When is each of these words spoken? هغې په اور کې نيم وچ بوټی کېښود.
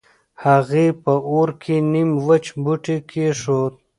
هغې 0.45 0.85
په 1.03 1.13
اور 1.29 1.49
کې 1.61 1.75
نيم 1.91 2.09
وچ 2.27 2.45
بوټی 2.63 2.97
کېښود. 3.09 3.73